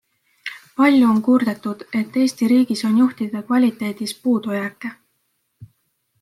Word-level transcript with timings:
Palju 0.79 1.09
on 1.15 1.19
kurdetud, 1.27 1.83
et 1.99 2.17
Eesti 2.21 2.49
riigis 2.53 2.81
on 2.91 2.97
juhtide 3.03 3.43
kvaliteedis 3.51 4.17
puudujääke. 4.25 4.95